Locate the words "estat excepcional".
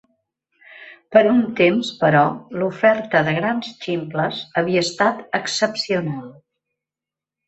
4.87-6.25